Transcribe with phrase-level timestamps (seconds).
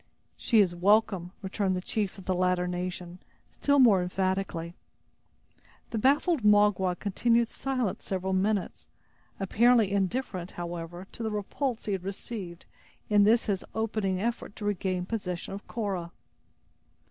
[0.35, 3.19] "She is welcome," returned the chief of the latter nation,
[3.51, 4.73] still more emphatically.
[5.91, 8.87] The baffled Magua continued silent several minutes,
[9.39, 12.65] apparently indifferent, however, to the repulse he had received
[13.11, 16.11] in this his opening effort to regain possession of Cora.